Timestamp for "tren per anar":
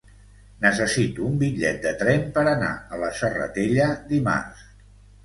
1.99-2.71